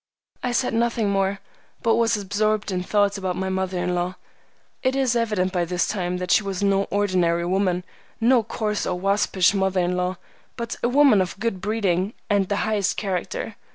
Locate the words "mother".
3.49-3.77, 9.53-9.81